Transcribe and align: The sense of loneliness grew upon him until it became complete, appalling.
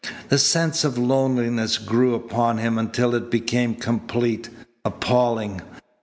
The 0.29 0.39
sense 0.39 0.83
of 0.83 0.97
loneliness 0.97 1.77
grew 1.77 2.15
upon 2.15 2.57
him 2.57 2.79
until 2.79 3.13
it 3.13 3.29
became 3.29 3.75
complete, 3.75 4.49
appalling. 4.83 5.61